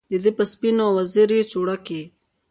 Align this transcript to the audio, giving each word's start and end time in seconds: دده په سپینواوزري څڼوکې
دده 0.11 0.31
په 0.37 0.43
سپینواوزري 0.51 1.39
څڼوکې 1.51 2.01